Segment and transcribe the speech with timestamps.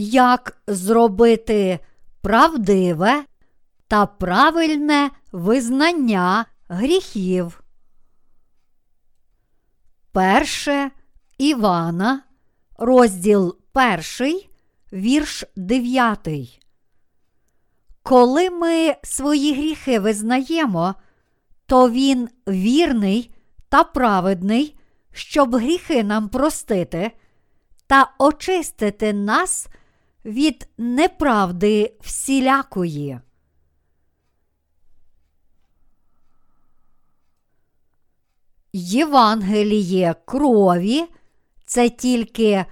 [0.00, 1.78] як зробити
[2.20, 3.24] правдиве
[3.88, 7.62] та правильне визнання гріхів.
[10.12, 10.90] Перше
[11.38, 12.22] Івана,
[12.78, 14.50] розділ перший,
[14.92, 16.60] вірш дев'ятий.
[18.02, 20.94] Коли ми свої гріхи визнаємо,
[21.66, 23.34] то Він вірний
[23.68, 24.76] та праведний,
[25.12, 27.12] щоб гріхи нам простити
[27.90, 29.68] та очистити нас
[30.24, 33.20] від неправди всілякої.
[38.72, 41.04] Євангеліє крові
[41.66, 42.64] це тільки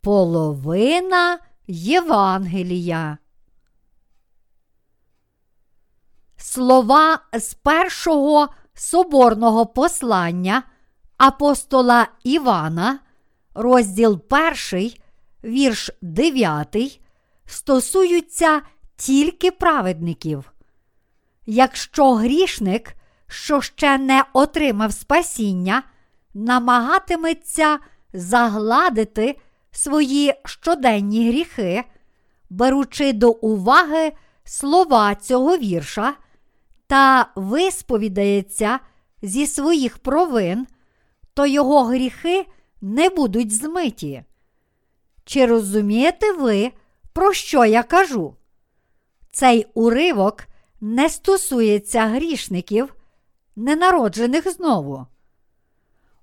[0.00, 3.18] половина Євангелія.
[6.36, 10.62] Слова з першого соборного послання
[11.16, 12.98] апостола Івана,
[13.54, 14.20] розділ
[14.72, 14.92] 1,
[15.46, 17.00] вірш 9,
[17.46, 18.62] стосуються
[18.96, 20.52] тільки праведників.
[21.46, 22.94] Якщо грішник,
[23.26, 25.82] що ще не отримав спасіння,
[26.34, 27.78] намагатиметься
[28.12, 29.38] загладити
[29.70, 31.84] свої щоденні гріхи,
[32.50, 34.12] беручи до уваги
[34.44, 36.14] слова цього вірша
[36.86, 38.78] та висповідається
[39.22, 40.66] зі своїх провин,
[41.34, 42.46] то його гріхи
[42.80, 44.24] не будуть змиті.
[45.26, 46.72] Чи розумієте ви,
[47.12, 48.34] про що я кажу?
[49.32, 50.44] Цей уривок
[50.80, 52.94] не стосується грішників,
[53.56, 55.06] ненароджених знову.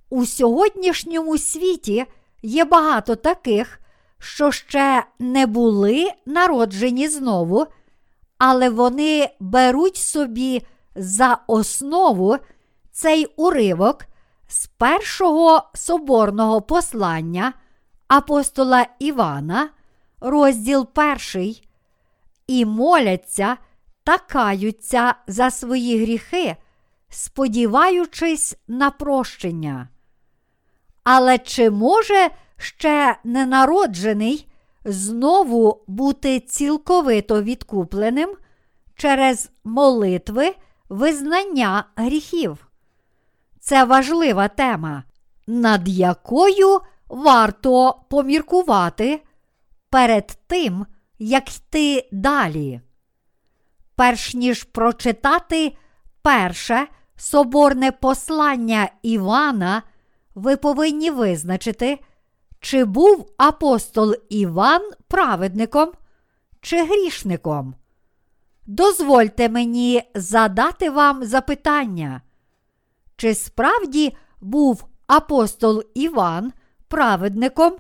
[0.10, 2.06] У сьогоднішньому світі
[2.42, 3.80] є багато таких,
[4.20, 7.66] що ще не були народжені знову,
[8.38, 10.62] але вони беруть собі
[10.96, 12.38] за основу
[12.92, 14.06] цей уривок
[14.48, 17.54] з першого соборного послання
[18.14, 19.70] апостола Івана,
[20.22, 21.68] розділ перший,
[22.48, 23.58] і моляться
[24.04, 26.56] та каються за свої гріхи,
[27.10, 29.90] сподіваючись на прощення.
[31.04, 34.48] Але чи може ще ненароджений
[34.86, 38.36] знову бути цілковито відкупленим
[38.96, 40.56] через молитви
[40.90, 42.68] визнання гріхів?
[43.60, 45.04] Це важлива тема,
[45.48, 46.82] над якою
[47.14, 49.22] варто поміркувати
[49.90, 50.86] перед тим,
[51.20, 52.82] як йти далі.
[53.96, 55.78] Перш ніж прочитати
[56.22, 59.84] перше соборне послання Івана,
[60.36, 62.00] ви повинні визначити,
[62.60, 65.92] чи був апостол Іван праведником
[66.62, 67.76] чи грішником.
[68.66, 72.22] Дозвольте мені задати вам запитання,
[73.16, 76.54] чи справді був апостол Іван
[76.94, 77.74] праведником,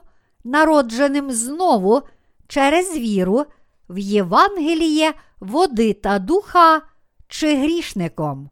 [0.43, 2.01] народженим знову
[2.47, 3.45] через віру
[3.89, 6.81] в Євангеліє води та духа
[7.27, 8.49] чи грішником?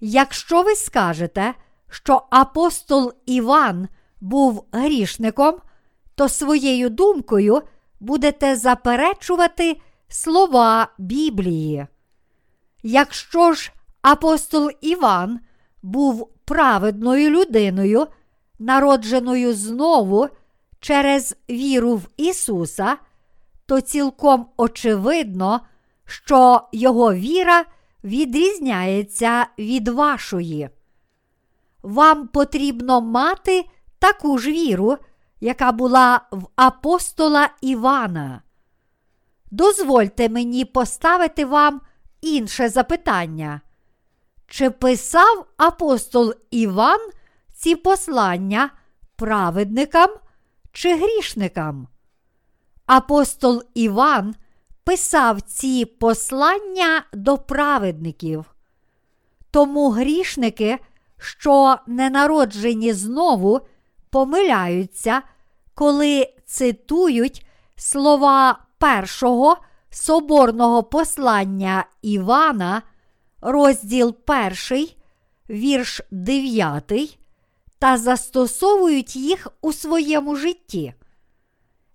[0.00, 1.54] Якщо ви скажете,
[1.90, 3.88] що апостол Іван
[4.20, 5.54] був грішником,
[6.14, 7.62] то своєю думкою
[8.00, 11.86] будете заперечувати слова Біблії.
[12.82, 15.40] Якщо ж апостол Іван
[15.82, 18.06] був праведною людиною,
[18.62, 20.28] народженою знову
[20.80, 22.96] через віру в Ісуса,
[23.66, 25.60] то цілком очевидно,
[26.04, 27.64] що його віра
[28.04, 30.68] відрізняється від вашої.
[31.82, 33.64] Вам потрібно мати
[33.98, 34.96] таку ж віру,
[35.40, 38.42] яка була в апостола Івана.
[39.50, 41.80] Дозвольте мені поставити вам
[42.20, 43.60] інше запитання.
[44.46, 47.00] Чи писав апостол Іван
[47.62, 48.70] ці послання
[49.16, 50.10] праведникам
[50.72, 51.88] чи грішникам?
[52.86, 54.34] Апостол Іван
[54.84, 58.54] писав ці послання до праведників.
[59.50, 60.78] Тому грішники,
[61.18, 63.60] що не народжені знову,
[64.10, 65.22] помиляються,
[65.74, 69.56] коли цитують слова першого
[69.90, 72.82] соборного послання Івана,
[73.40, 74.16] розділ
[74.70, 74.88] 1,
[75.50, 77.18] вірш 9,
[77.82, 80.94] та застосовують їх у своєму житті.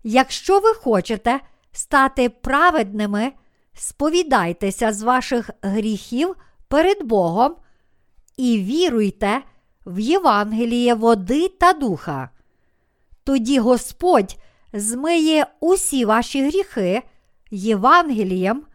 [0.04, 1.40] Якщо ви хочете
[1.72, 3.32] стати праведними,
[3.74, 6.36] сповідайтеся з ваших гріхів
[6.68, 7.56] перед Богом
[8.38, 9.42] і віруйте
[9.86, 12.30] в Євангеліє води та духа.
[13.24, 14.38] Тоді Господь
[14.74, 17.04] змиє усі ваші гріхи
[17.52, 18.66] Євангелієм,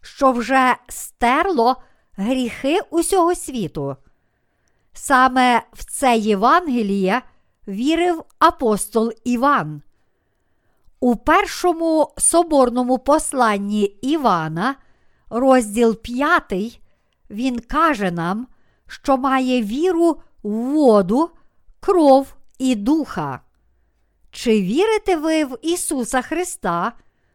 [0.00, 1.76] що вже стерло
[2.16, 3.96] гріхи усього світу.
[4.92, 7.22] Саме в це Євангеліє
[7.68, 9.82] вірив апостол Іван.
[11.00, 14.74] У першому соборному посланні Івана,
[15.30, 16.80] розділ 5,
[17.30, 18.46] він каже нам,
[18.86, 21.30] що має віру в воду,
[21.80, 23.40] кров і духа.
[24.30, 26.92] Чи вірите ви в Ісуса Христа,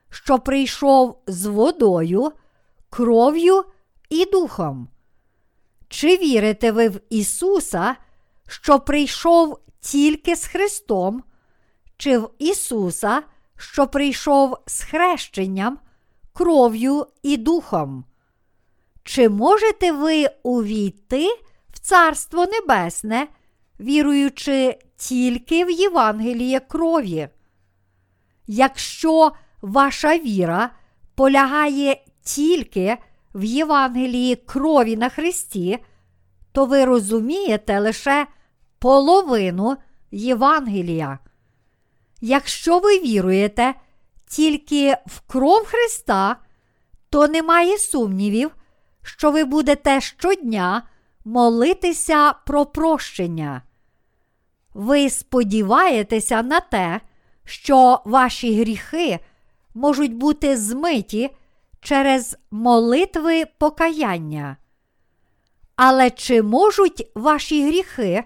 [0.09, 2.31] що прийшов з водою,
[2.89, 3.63] кров'ю
[4.09, 4.87] і духом?
[5.89, 7.95] Чи вірите ви в Ісуса,
[8.47, 11.23] що прийшов тільки з Христом,
[11.97, 13.23] чи в Ісуса,
[13.57, 15.79] що прийшов з хрещенням,
[16.33, 18.05] кров'ю і духом?
[19.03, 21.27] Чи можете ви увійти
[21.73, 23.27] в Царство Небесне,
[23.79, 27.29] віруючи тільки в Євангеліє крові?
[28.47, 29.31] Якщо
[29.61, 30.69] ваша віра
[31.15, 32.97] полягає тільки
[33.37, 35.79] в Євангелії крові на Христі,
[36.51, 38.27] то ви розумієте лише
[38.79, 39.77] половину
[40.11, 41.19] Євангелія.
[42.21, 43.73] Якщо ви віруєте
[44.27, 46.35] тільки в кров Христа,
[47.09, 48.51] то немає сумнівів,
[49.03, 50.83] що ви будете щодня
[51.25, 53.61] молитися про прощення.
[54.73, 57.01] Ви сподіваєтеся на те,
[57.45, 59.19] що ваші гріхи
[59.73, 61.29] можуть бути змиті
[61.81, 64.57] через молитви покаяння.
[65.75, 68.23] Але чи можуть ваші гріхи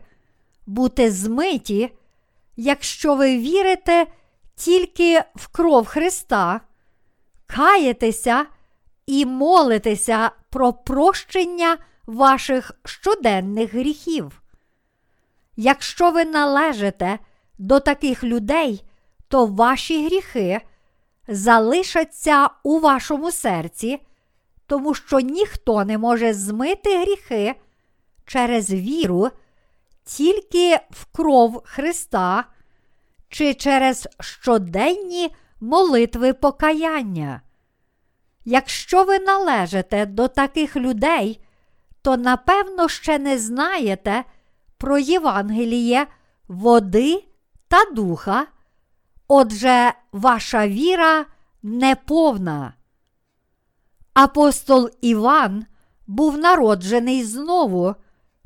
[0.68, 1.90] бути змиті,
[2.56, 4.08] якщо ви вірите
[4.56, 6.62] тільки в кров Христа,
[7.48, 8.46] каєтеся
[9.06, 14.42] і молитеся про прощення ваших щоденних гріхів?
[15.56, 17.20] Якщо ви належите
[17.58, 18.84] до таких людей,
[19.28, 20.62] то ваші гріхи
[21.32, 24.00] залишаться у вашому серці,
[24.68, 27.56] тому що ніхто не може змити гріхи
[28.26, 29.30] через віру
[30.04, 32.46] тільки в кров Христа
[33.30, 37.42] чи через щоденні молитви покаяння.
[38.46, 41.42] Якщо ви належите до таких людей,
[42.02, 44.24] то напевно ще не знаєте
[44.78, 46.08] про Євангеліє
[46.48, 47.24] води
[47.68, 48.48] та духа,
[49.34, 51.26] отже, ваша віра
[51.64, 52.74] неповна.
[54.14, 55.66] Апостол Іван
[56.08, 57.96] був народжений знову,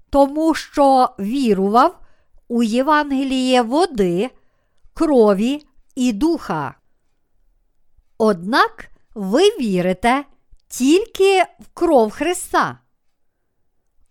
[0.09, 1.99] тому що вірував
[2.47, 4.29] у Євангеліє води,
[4.93, 5.65] крові
[5.95, 6.75] і духа.
[8.17, 10.25] Однак ви вірите
[10.67, 12.79] тільки в кров Христа.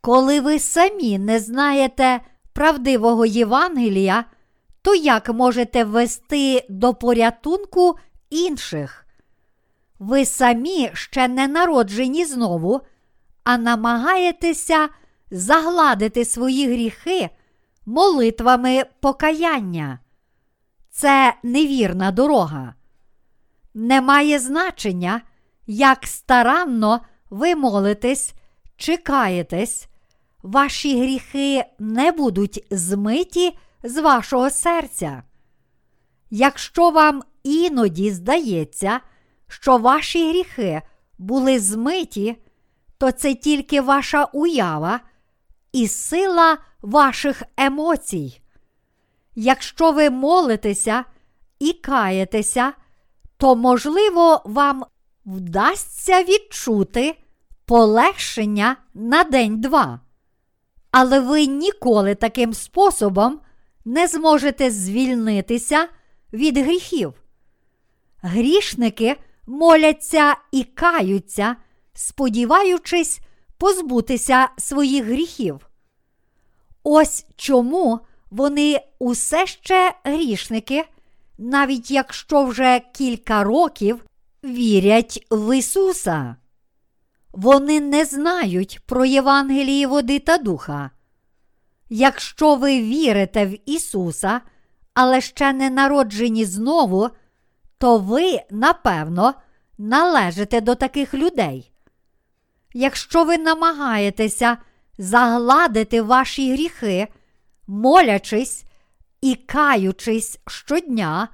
[0.01, 2.21] Коли ви самі не знаєте
[2.53, 4.25] правдивого Євангелія,
[4.85, 7.99] то як можете ввести до порятунку
[8.31, 9.07] інших?
[9.99, 12.81] Ви самі ще не народжені знову,
[13.45, 14.89] а намагаєтеся
[15.31, 17.31] загладити свої гріхи
[17.87, 19.99] молитвами покаяння.
[20.91, 22.75] Це невірна дорога.
[23.75, 25.21] Не має значення,
[25.67, 27.01] як старанно
[27.31, 28.35] ви молитесь
[28.77, 29.89] чи каєтесь,
[30.43, 35.23] ваші гріхи не будуть змиті з вашого серця.
[36.31, 39.01] Якщо вам іноді здається,
[39.49, 40.83] що ваші гріхи
[41.19, 42.37] були змиті,
[42.99, 45.01] то це тільки ваша уява
[45.73, 48.41] і сила ваших емоцій.
[49.35, 51.05] Якщо ви молитеся
[51.59, 52.73] і каєтеся,
[53.37, 54.85] то, можливо, вам
[55.27, 57.19] вдасться відчути
[57.67, 60.01] полегшення на день-два.
[60.91, 63.41] Але ви ніколи таким способом
[63.85, 65.89] не зможете звільнитися
[66.33, 67.15] від гріхів.
[68.23, 71.57] Грішники моляться і каються,
[71.95, 73.21] сподіваючись
[73.59, 75.69] позбутися своїх гріхів.
[76.83, 78.01] Ось чому
[78.31, 80.85] вони усе ще грішники,
[81.39, 84.05] навіть якщо вже кілька років
[84.45, 86.37] вірять в Ісуса.
[87.33, 90.91] Вони не знають про Євангелії води та духа.
[91.97, 94.41] Якщо ви вірите в Ісуса,
[94.95, 97.09] але ще не народжені знову,
[97.79, 99.35] то ви, напевно,
[99.79, 101.73] належите до таких людей.
[102.73, 104.57] Якщо ви намагаєтеся
[104.99, 107.09] загладити ваші гріхи,
[107.67, 108.65] молячись
[109.21, 111.29] і каючись щодня,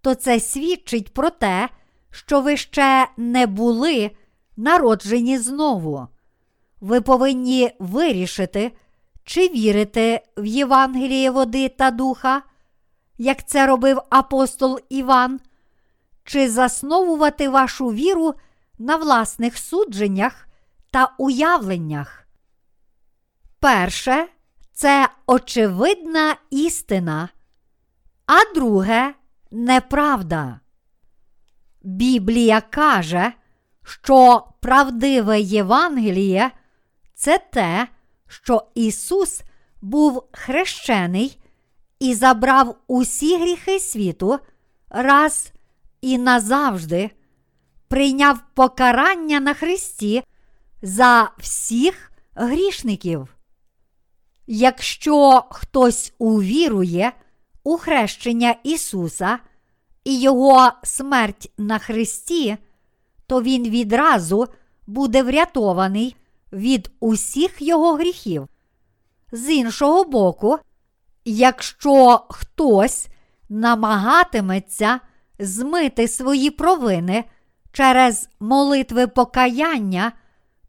[0.00, 1.68] то це свідчить про те,
[2.10, 4.10] що ви ще не були
[4.56, 6.08] народжені знову.
[6.80, 8.72] Ви повинні вирішити,
[9.26, 12.42] чи вірите в Євангеліє води та духа,
[13.18, 15.40] як це робив апостол Іван,
[16.24, 18.34] чи засновувати вашу віру
[18.78, 20.48] на власних судженнях
[20.90, 22.26] та уявленнях.
[23.60, 24.28] Перше
[24.72, 27.28] це очевидна істина,
[28.26, 29.14] а друге
[29.50, 30.60] неправда.
[31.82, 33.32] Біблія каже,
[33.84, 36.50] що правдиве Євангеліє
[37.14, 37.88] це те,
[38.26, 39.42] що Ісус
[39.82, 41.38] був хрещений
[42.00, 44.38] і забрав усі гріхи світу
[44.88, 45.52] раз
[46.00, 47.10] і назавжди,
[47.88, 50.22] прийняв покарання на Христі
[50.82, 53.36] за всіх грішників.
[54.46, 57.12] Якщо хтось увірує
[57.64, 59.38] у хрещення Ісуса
[60.04, 62.56] і Його смерть на Христі,
[63.26, 64.46] то Він відразу
[64.86, 66.16] буде врятований
[66.56, 68.48] від усіх його гріхів.
[69.32, 70.58] З іншого боку,
[71.24, 73.08] якщо хтось
[73.48, 75.00] намагатиметься
[75.38, 77.24] змити свої провини
[77.72, 80.12] через молитви покаяння,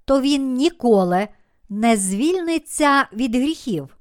[0.05, 1.27] то він ніколи
[1.69, 3.97] не звільниться від гріхів.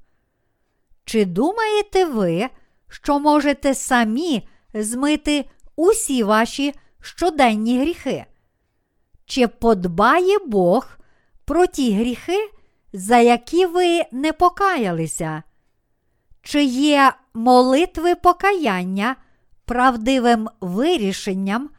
[1.05, 2.49] Чи думаєте ви,
[2.89, 8.25] що можете самі змити усі ваші щоденні гріхи?
[9.25, 10.96] Чи подбає Бог
[11.47, 12.51] про ті гріхи,
[12.93, 15.43] за які ви не покаялися?
[16.41, 19.15] Чи є молитви покаяння
[19.65, 21.69] правдивим вирішенням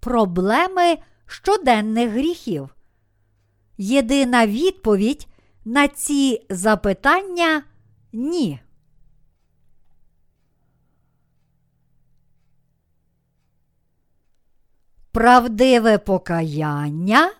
[0.00, 2.74] проблеми щоденних гріхів?
[3.78, 5.26] Єдина відповідь
[5.64, 7.62] на ці запитання
[8.12, 8.60] ні.
[15.12, 17.30] Правдиве покаяння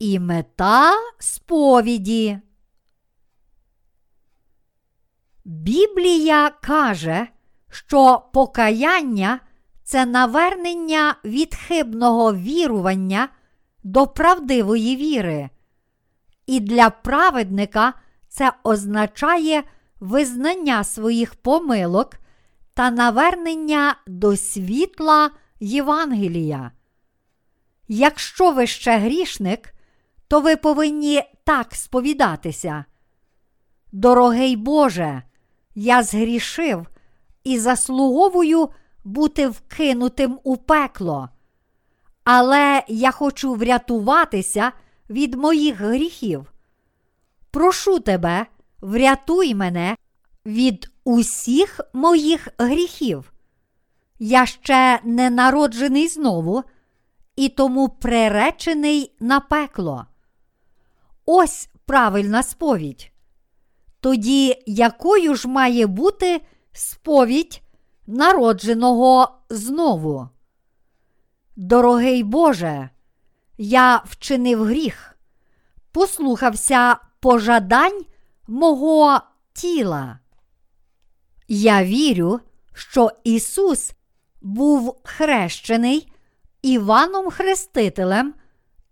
[0.00, 2.38] і мета сповіді.
[5.44, 7.26] Біблія каже,
[7.70, 9.40] що покаяння
[9.82, 13.28] це навернення від хибного вірування
[13.82, 15.50] до правдивої віри.
[16.46, 17.92] І для праведника
[18.28, 19.62] це означає
[20.00, 22.16] визнання своїх помилок
[22.74, 25.30] та навернення до світла
[25.60, 26.70] Євангелія.
[27.88, 29.74] Якщо ви ще грішник,
[30.30, 32.84] то ви повинні так сповідатися.
[33.92, 35.22] Дорогий Боже,
[35.74, 36.86] я згрішив
[37.44, 38.68] і заслуговую
[39.04, 41.28] бути вкинутим у пекло.
[42.24, 44.72] Але я хочу врятуватися
[45.10, 46.52] від моїх гріхів.
[47.50, 48.46] Прошу тебе,
[48.80, 49.96] врятуй мене
[50.46, 53.32] від усіх моїх гріхів.
[54.18, 56.62] Я ще не народжений знову
[57.36, 60.06] і тому приречений на пекло.
[61.32, 63.12] Ось правильна сповідь.
[64.00, 66.40] Тоді якою ж має бути
[66.72, 67.62] сповідь
[68.06, 70.28] народженого знову?
[71.56, 72.90] Дорогий Боже,
[73.58, 75.18] я вчинив гріх,
[75.92, 78.04] послухався пожадань
[78.46, 79.20] мого
[79.52, 80.18] тіла.
[81.48, 82.40] Я вірю,
[82.74, 83.92] що Ісус
[84.42, 86.12] був хрещений
[86.62, 88.34] Іваном Хрестителем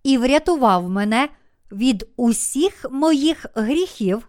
[0.03, 1.29] і врятував мене
[1.73, 4.29] від усіх моїх гріхів,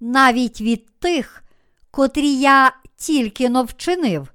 [0.00, 1.44] навіть від тих,
[1.90, 4.32] котрі я тільки но вчинив.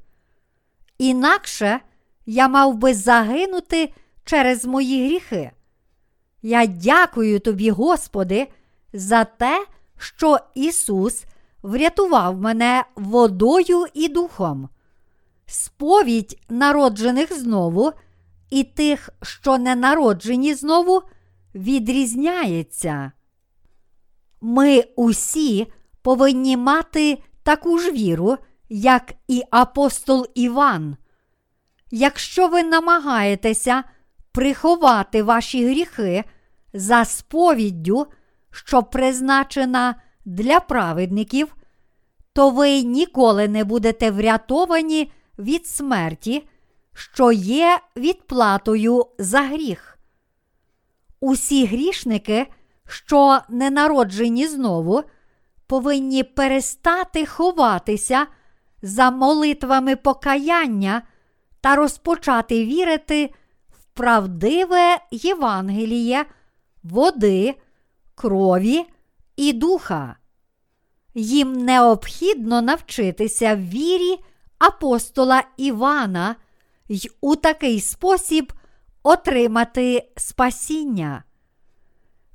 [0.97, 1.79] Інакше
[2.25, 3.93] я мав би загинути
[4.25, 5.51] через мої гріхи.
[6.41, 8.47] Я дякую тобі, Господи,
[8.93, 9.65] за те,
[9.97, 11.23] що Ісус
[11.63, 14.69] врятував мене водою і духом.
[15.45, 17.91] Сповідь народжених знову
[18.49, 21.01] і тих, що не народжені знову,
[21.55, 23.11] відрізняється.
[24.41, 25.67] Ми усі
[26.01, 28.37] повинні мати таку ж віру,
[28.69, 30.97] як і апостол Іван.
[31.91, 33.83] Якщо ви намагаєтеся
[34.31, 36.23] приховати ваші гріхи
[36.73, 38.07] за сповіддю,
[38.51, 39.95] що призначена
[40.25, 41.55] для праведників,
[42.33, 46.47] то ви ніколи не будете врятовані від смерті,
[46.93, 49.92] що є відплатою за гріх.
[51.25, 52.47] Усі грішники,
[52.87, 55.03] що не народжені знову,
[55.67, 58.27] повинні перестати ховатися
[58.81, 61.01] за молитвами покаяння
[61.61, 63.33] та розпочати вірити
[63.69, 66.25] в правдиве Євангеліє,
[66.83, 67.55] води,
[68.15, 68.85] крові
[69.35, 70.15] і духа.
[71.13, 74.19] Їм необхідно навчитися вірі
[74.59, 76.35] апостола Івана
[76.89, 78.53] й у такий спосіб
[79.03, 81.23] отримати спасіння.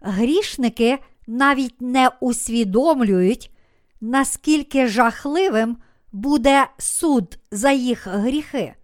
[0.01, 3.51] Грішники навіть не усвідомлюють,
[4.01, 5.77] наскільки жахливим
[6.13, 8.75] буде суд за їх гріхи.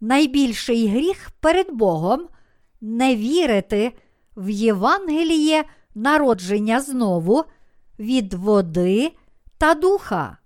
[0.00, 2.28] Найбільший гріх перед Богом
[2.80, 3.92] не вірити
[4.36, 7.44] в Євангеліє народження знову
[7.98, 9.12] від води
[9.58, 10.38] та духа.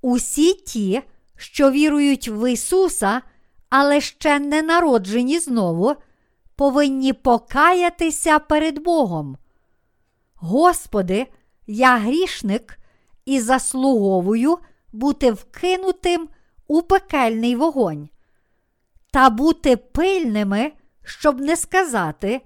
[0.00, 1.02] Усі ті,
[1.36, 3.22] що вірують в Ісуса,
[3.74, 5.94] але ще не народжені знову,
[6.56, 9.36] повинні покаятися перед Богом.
[10.34, 11.26] Господи,
[11.66, 12.78] я грішник
[13.24, 14.58] і заслуговую
[14.92, 16.28] бути вкинутим
[16.66, 18.08] у пекельний вогонь,
[19.10, 20.72] та бути пильними,
[21.04, 22.40] щоб не сказати: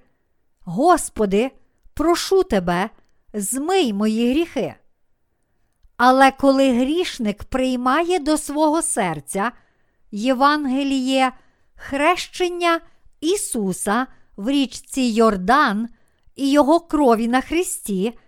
[0.60, 1.50] Господи,
[1.94, 2.90] прошу тебе,
[3.32, 4.74] змий мої гріхи.
[5.96, 9.52] Але коли грішник приймає до свого серця
[10.16, 11.32] Євангеліє
[11.74, 12.80] хрещення
[13.20, 14.06] Ісуса
[14.36, 15.88] в річці Йордан
[16.36, 18.18] і Його крові на Христі,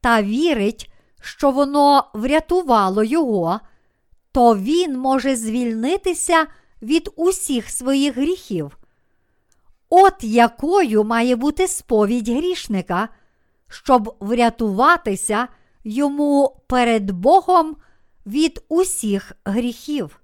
[0.00, 3.60] та вірить, що воно врятувало Його,
[4.32, 6.46] то він може звільнитися
[6.82, 8.78] від усіх своїх гріхів.
[9.90, 13.08] От якою має бути сповідь грішника,
[13.68, 15.48] щоб врятуватися
[15.84, 17.76] йому перед Богом
[18.26, 20.19] від усіх гріхів.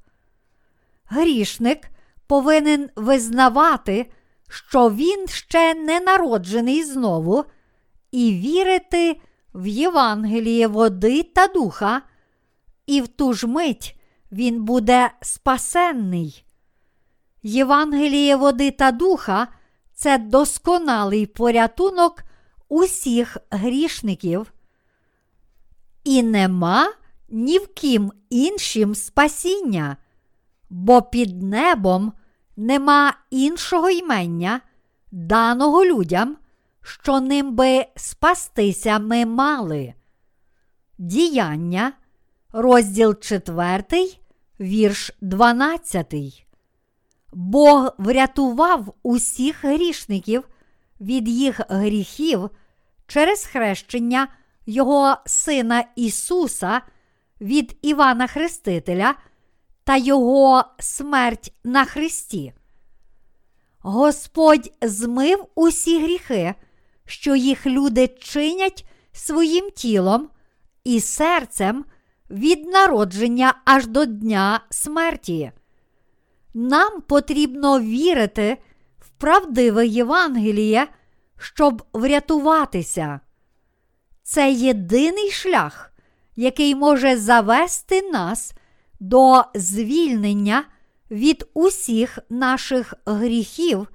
[1.08, 1.88] Грішник
[2.26, 4.10] повинен визнавати,
[4.48, 7.44] що він ще не народжений знову,
[8.10, 9.20] і вірити
[9.54, 12.02] в Євангеліє води та духа,
[12.86, 14.00] і в ту ж мить
[14.32, 16.44] він буде спасенний.
[17.42, 19.48] Євангеліє води та духа
[19.94, 22.22] це досконалий порятунок
[22.68, 24.52] усіх грішників.
[26.04, 26.92] І нема
[27.28, 29.96] ні в ким іншим спасіння,
[30.70, 32.12] бо під небом
[32.56, 34.61] нема іншого ймення,
[35.12, 36.37] даного людям,
[36.82, 39.94] що ним би спастися ми мали.
[40.99, 41.92] Діяння,
[42.52, 43.82] розділ 4,
[44.61, 46.14] вірш 12.
[47.32, 50.49] Бог врятував усіх грішників
[51.00, 52.50] від їх гріхів
[53.06, 54.28] через хрещення
[54.66, 56.81] Його Сина Ісуса
[57.40, 59.14] від Івана Хрестителя
[59.87, 62.53] та Його смерть на Христі.
[63.79, 66.55] Господь змив усі гріхи,
[67.05, 70.29] що їх люди чинять своїм тілом
[70.85, 71.85] і серцем
[72.31, 75.53] від народження аж до дня смерті.
[76.55, 78.57] Нам потрібно вірити
[78.99, 80.87] в правдиве Євангеліє,
[81.38, 83.20] щоб врятуватися.
[84.22, 85.92] Це єдиний шлях,
[86.37, 88.55] який може завести нас
[89.00, 90.64] до звільнення
[91.11, 93.88] від усіх наших гріхів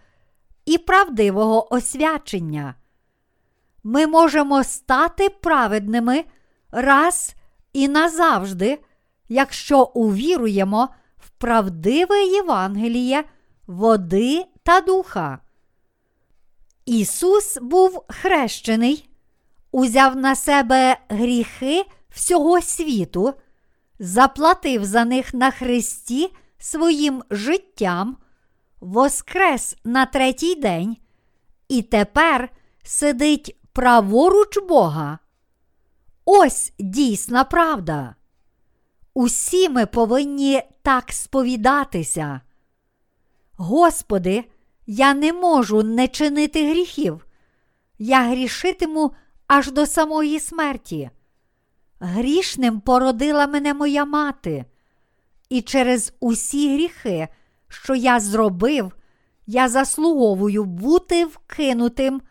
[0.66, 2.76] і правдивого освячення.
[3.84, 6.24] Ми можемо стати праведними
[6.72, 7.36] раз
[7.74, 8.80] і назавжди,
[9.30, 13.24] якщо увіруємо в правдиве Євангеліє
[13.68, 15.40] води та духа.
[16.86, 19.10] Ісус був хрещений,
[19.72, 23.34] узяв на себе гріхи всього світу,
[24.02, 28.18] заплатив за них на Христі своїм життям,
[28.80, 30.98] воскрес на третій день
[31.68, 32.50] і тепер
[32.84, 35.20] сидить праворуч Бога.
[36.26, 38.16] Ось дійсна правда.
[39.14, 42.42] Усі ми повинні так сповідатися.
[43.54, 44.44] Господи,
[44.88, 47.28] я не можу не чинити гріхів.
[48.00, 49.12] Я грішитиму
[49.48, 51.10] аж до самої смерті.
[52.04, 54.66] Грішним породила мене моя мати,
[55.50, 57.28] і через усі гріхи,
[57.68, 58.92] що я зробив,
[59.48, 62.22] я заслуговую бути вкинутим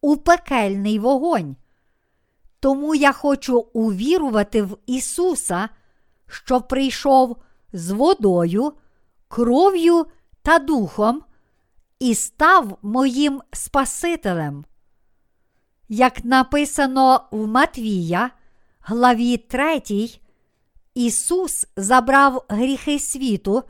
[0.00, 1.56] у пекельний вогонь.
[2.60, 5.68] Тому я хочу увірувати в Ісуса,
[6.26, 7.36] що прийшов
[7.72, 8.72] з водою,
[9.28, 10.06] кров'ю
[10.42, 11.22] та духом
[11.98, 14.64] і став моїм Спасителем.
[15.88, 18.30] Як написано в Матвія,
[18.80, 19.82] главі 3,
[20.94, 23.62] Ісус забрав гріхи світу,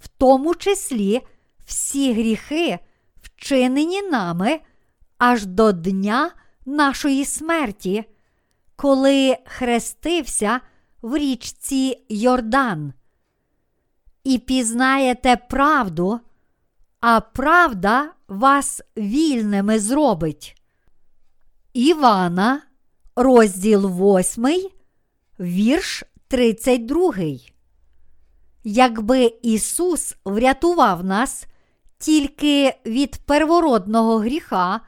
[0.00, 1.20] в тому числі
[1.66, 2.78] всі гріхи,
[3.22, 4.60] вчинені нами
[5.18, 6.30] аж до дня
[6.66, 8.04] нашої смерті,
[8.76, 10.60] коли хрестився
[11.02, 12.92] в річці Йордан.
[14.24, 16.20] І пізнаєте правду,
[17.00, 20.62] а правда вас вільними зробить.
[21.72, 22.62] Івана,
[23.16, 24.70] розділ 8,
[25.40, 27.12] вірш 32.
[28.64, 31.46] Якби Ісус врятував нас
[31.98, 34.80] тільки від первородного гріха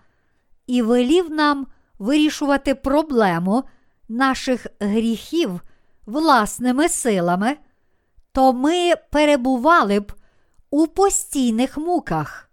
[0.66, 1.66] і велів нам
[1.98, 3.64] вирішувати проблему
[4.08, 5.60] наших гріхів
[6.06, 7.56] власними силами,
[8.32, 10.12] то ми перебували б
[10.70, 12.50] у постійних муках.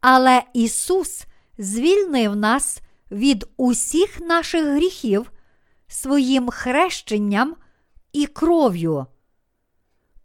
[0.00, 1.24] Але Ісус
[1.58, 5.32] звільнив нас від усіх наших гріхів
[5.88, 7.56] своїм хрещенням
[8.12, 9.06] і кров'ю.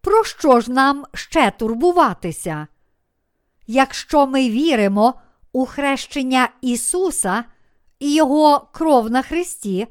[0.01, 2.67] про що ж нам ще турбуватися?
[3.67, 5.13] Якщо ми віримо
[5.51, 7.43] у хрещення Ісуса
[7.99, 9.87] і Його кров на Христі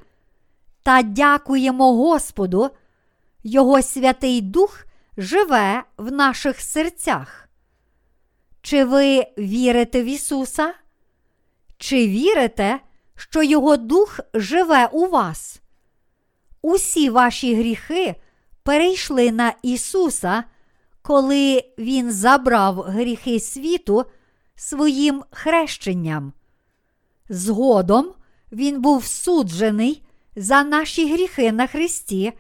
[0.83, 2.71] та дякуємо Господу,
[3.43, 4.85] Його Святий Дух
[5.17, 7.49] живе в наших серцях.
[8.63, 10.75] Чи ви вірите в Ісуса?
[11.83, 12.81] Чи вірите,
[13.15, 15.61] що Його Дух живе у вас?
[16.63, 18.15] Усі ваші гріхи
[18.63, 20.45] перейшли на Ісуса,
[21.03, 24.05] коли Він забрав гріхи світу
[24.55, 26.33] своїм хрещенням.
[27.29, 28.13] Згодом
[28.53, 30.03] Він був суджений
[30.37, 32.33] за наші гріхи на Христі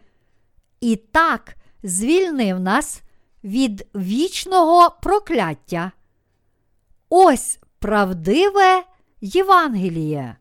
[0.80, 3.02] і так звільнив нас
[3.44, 5.92] від вічного прокляття.
[7.08, 8.84] Ось правдиве
[9.24, 10.36] Євангеліє.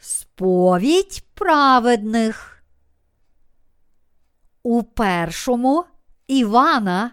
[0.00, 2.62] Сповідь праведних.
[4.62, 5.84] У першому
[6.26, 7.10] Івана,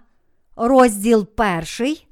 [0.55, 2.07] розділ перший,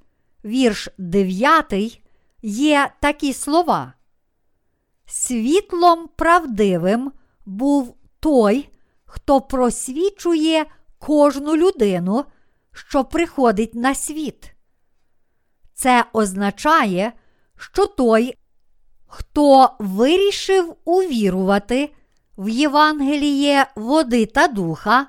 [0.46, 2.04] вірш дев'ятий,
[2.42, 3.94] є такі слова.
[5.06, 7.12] Світлом правдивим
[7.46, 8.70] був той,
[9.06, 10.66] хто просвічує
[10.98, 12.26] кожну людину,
[12.78, 14.52] що приходить на світ.
[15.74, 17.14] Це означає,
[17.56, 18.38] що той,
[19.08, 21.94] хто вирішив увірувати
[22.38, 25.08] в Євангеліє води та духа,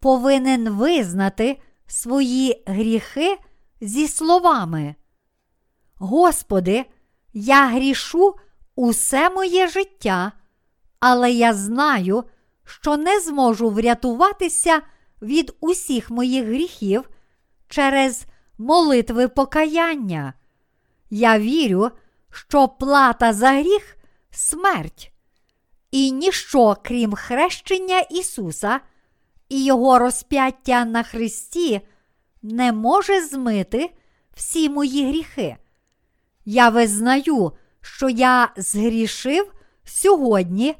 [0.00, 3.38] повинен визнати свої гріхи
[3.80, 4.94] зі словами.
[5.94, 6.84] Господи,
[7.32, 8.34] я грішу
[8.76, 10.32] усе моє життя,
[11.00, 12.24] але я знаю,
[12.64, 14.82] що не зможу врятуватися
[15.24, 17.10] від усіх моїх гріхів
[17.68, 18.24] через
[18.58, 20.34] молитви покаяння.
[21.10, 21.90] Я вірю,
[22.30, 23.96] що плата за гріх
[24.30, 25.12] смерть,
[25.90, 28.80] і ніщо, крім хрещення Ісуса
[29.48, 31.80] і Його розп'яття на Христі,
[32.42, 33.90] не може змити
[34.34, 35.56] всі мої гріхи.
[36.44, 39.52] Я визнаю, що я згрішив
[39.84, 40.74] сьогодні,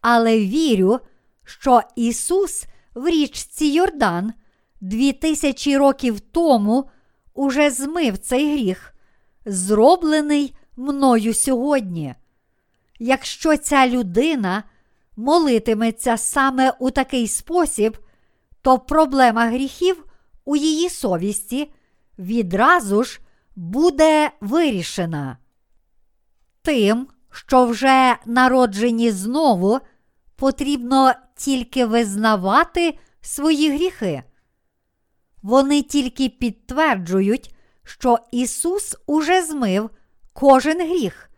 [0.00, 1.00] але вірю,
[1.44, 2.64] що Ісус
[2.94, 4.32] в річці Йордан
[4.80, 6.90] дві тисячі років тому
[7.34, 8.94] уже змив цей гріх,
[9.46, 12.14] зроблений мною сьогодні.
[12.98, 14.62] Якщо ця людина
[15.16, 17.98] молитиметься саме у такий спосіб,
[18.62, 20.04] то проблема гріхів
[20.44, 21.72] у її совісті
[22.18, 23.20] відразу ж
[23.56, 25.36] буде вирішена.
[26.62, 29.80] Тим, що вже народжені знову,
[30.36, 34.22] потрібно тільки визнавати свої гріхи.
[35.42, 39.90] Вони тільки підтверджують, що Ісус уже змив
[40.32, 41.30] кожен гріх,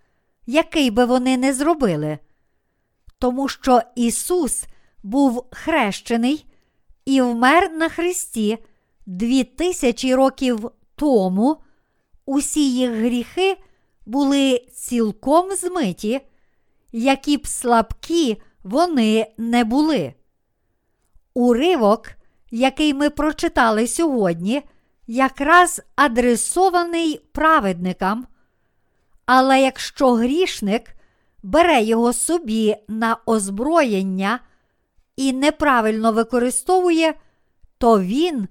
[0.47, 2.19] який би вони не зробили,
[3.19, 4.65] тому що Ісус
[5.03, 6.47] був хрещений
[7.05, 8.59] і вмер на Христі
[9.07, 11.57] дві тисячі років тому,
[12.27, 13.57] усі їх гріхи
[14.07, 16.21] були цілком змиті,
[16.93, 20.15] які б слабкі вони не були.
[21.35, 22.11] Уривок,
[22.51, 24.63] який ми прочитали сьогодні,
[25.07, 28.27] якраз адресований праведникам.
[29.27, 30.95] Але якщо грішник
[31.43, 34.41] бере його собі на озброєння
[35.17, 37.15] і неправильно використовує,
[37.79, 38.49] то він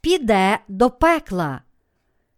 [0.00, 1.60] піде до пекла.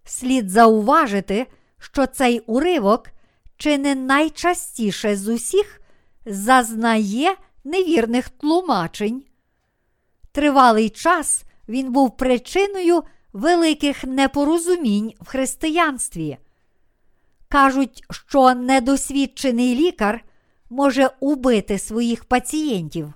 [0.04, 1.46] Слід зауважити,
[1.78, 3.08] що цей уривок
[3.56, 5.80] чи не найчастіше з усіх
[6.26, 7.34] зазнає
[7.64, 9.22] невірних тлумачень.
[10.32, 16.38] Тривалий час він був причиною великих непорозумінь в християнстві.
[17.48, 20.24] Кажуть, що недосвідчений лікар
[20.70, 23.12] може убити своїх пацієнтів.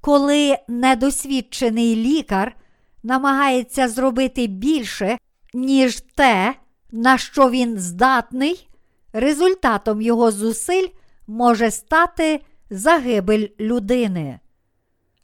[0.00, 2.56] Коли недосвідчений лікар
[3.02, 5.18] намагається зробити більше,
[5.54, 6.54] ніж те,
[6.92, 8.68] на що він здатний,
[9.12, 10.88] результатом його зусиль
[11.26, 14.40] може стати загибель людини.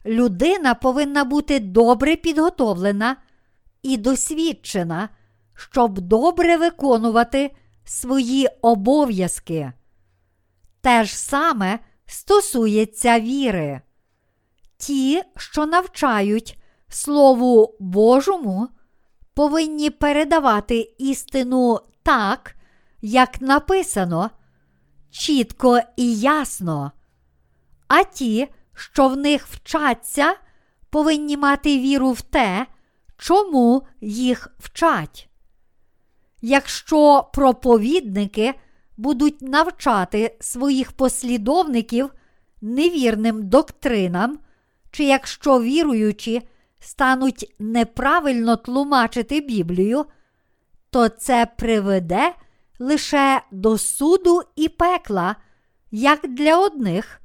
[0.07, 3.17] Людина повинна бути добре підготовлена
[3.83, 5.09] і досвідчена,
[5.55, 7.51] щоб добре виконувати
[7.85, 9.73] свої обов'язки.
[10.81, 13.81] Те ж саме стосується віри.
[14.77, 16.59] Ті, що навчають
[16.89, 18.69] Слову Божому,
[19.35, 22.57] повинні передавати істину так,
[23.01, 24.31] як написано,
[25.11, 26.93] чітко і ясно.
[27.89, 30.35] А ті, що в них вчаться,
[30.91, 32.67] повинні мати віру в те,
[33.17, 35.29] чому їх вчать.
[36.43, 38.55] Якщо проповідники
[38.97, 42.11] будуть навчати своїх послідовників
[42.61, 44.39] невірним доктринам,
[44.91, 46.49] чи якщо віруючі
[46.81, 50.05] стануть неправильно тлумачити Біблію,
[50.91, 52.35] то це приведе
[52.79, 55.37] лише до суду і пекла,
[55.91, 57.21] як для одних,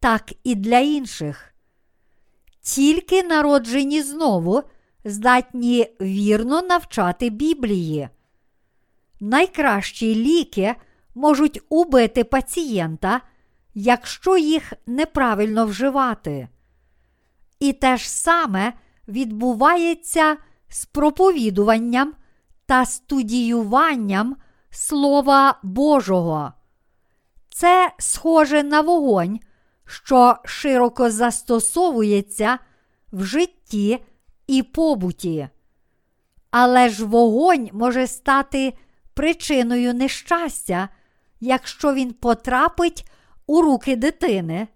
[0.00, 1.54] так і для інших.
[2.60, 4.62] Тільки народжені знову
[5.04, 8.08] здатні вірно навчати Біблії.
[9.20, 10.74] Найкращі ліки
[11.14, 13.20] можуть убити пацієнта,
[13.74, 16.48] якщо їх неправильно вживати.
[17.60, 18.72] І те ж саме
[19.08, 20.36] відбувається
[20.68, 22.14] з проповідуванням
[22.66, 24.36] та студіюванням
[24.74, 26.52] Слова Божого.
[27.48, 29.40] Це схоже на вогонь,
[29.86, 32.58] що широко застосовується
[33.12, 34.04] в житті
[34.46, 35.48] і побуті.
[36.50, 38.74] Але ж вогонь може стати
[39.14, 40.88] причиною нещастя,
[41.40, 43.10] якщо він потрапить
[43.46, 44.68] у руки дитини,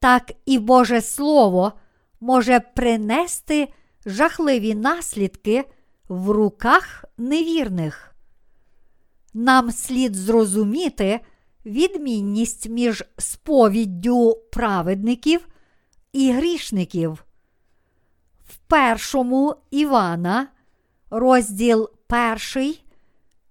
[0.00, 1.72] так і Боже Слово
[2.20, 3.68] може принести
[4.06, 5.64] жахливі наслідки
[6.08, 8.14] в руках невірних.
[9.38, 11.20] Нам слід зрозуміти
[11.66, 15.48] відмінність між сповіддю праведників
[16.12, 17.24] і грішників.
[18.46, 20.48] В першому Івана,
[21.10, 22.84] розділ перший,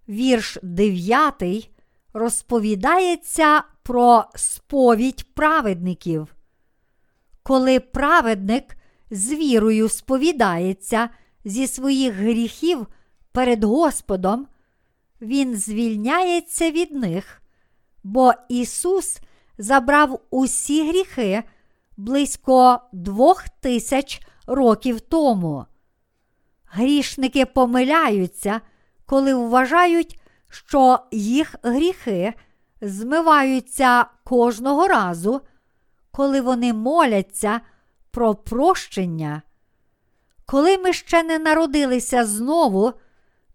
[0.10, 1.70] вірш 9,
[2.14, 6.36] розповідається про сповідь праведників.
[7.44, 8.78] Коли праведник
[9.12, 11.10] з вірою сповідається
[11.46, 12.88] зі своїх гріхів
[13.32, 14.48] перед Господом,
[15.22, 17.42] він звільняється від них,
[18.04, 19.20] бо Ісус
[19.58, 21.44] забрав усі гріхи
[21.98, 25.66] близько двох тисяч років тому.
[26.66, 28.62] Грішники помиляються,
[29.06, 32.34] коли вважають, що їх гріхи
[32.82, 35.42] змиваються кожного разу,
[36.12, 37.62] коли вони моляться
[38.12, 39.42] про прощення.
[40.46, 42.94] Коли ми ще не народилися знову,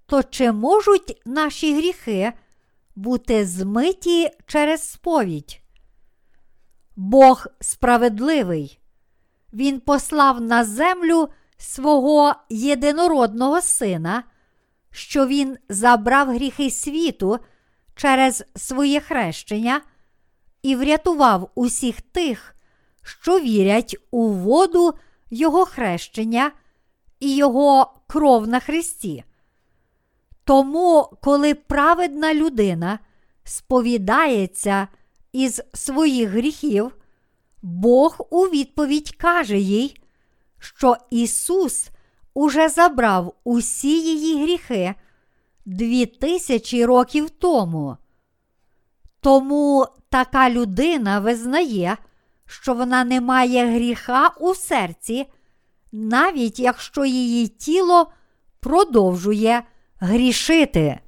[0.07, 2.33] то чи можуть наші гріхи
[2.97, 5.61] бути змиті через сповідь?
[6.97, 8.79] Бог справедливий.
[9.53, 14.25] Він послав на землю свого єдинородного сина,
[14.91, 17.39] що Він забрав гріхи світу
[17.95, 19.81] через своє хрещення
[20.63, 22.57] і врятував усіх тих,
[23.03, 24.95] що вірять у воду
[25.31, 26.53] Його хрещення
[27.21, 29.25] і Його кров на Христі.
[30.45, 32.99] Тому, коли праведна людина
[33.45, 34.89] сповідається
[35.33, 36.97] із своїх гріхів,
[37.63, 39.97] Бог у відповідь каже їй,
[40.59, 41.89] що Ісус
[42.35, 44.95] уже забрав усі її гріхи
[45.67, 47.97] дві тисячі років тому.
[49.21, 51.97] Тому така людина визнає,
[52.47, 55.27] що вона не має гріха у серці,
[55.93, 58.13] навіть якщо її тіло
[58.61, 59.63] продовжує
[60.03, 60.99] грішити.